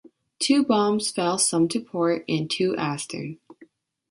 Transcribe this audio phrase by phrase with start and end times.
[0.39, 3.37] Two bombs fell some to port and two astern.